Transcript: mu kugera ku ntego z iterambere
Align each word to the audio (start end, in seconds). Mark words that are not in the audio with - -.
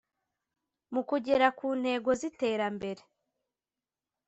mu 0.93 1.01
kugera 1.09 1.47
ku 1.57 1.67
ntego 1.79 2.09
z 2.19 2.21
iterambere 2.29 3.01